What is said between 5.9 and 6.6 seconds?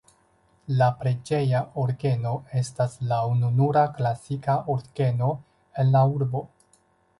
la urbo.